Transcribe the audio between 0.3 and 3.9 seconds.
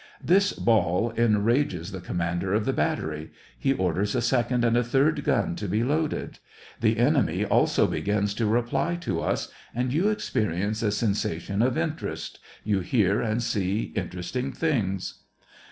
ball enrages the commander of the battery; he